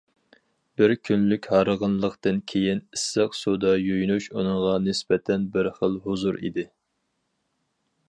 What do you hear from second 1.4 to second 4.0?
ھارغىنلىقتىن كېيىن، ئىسسىق سۇدا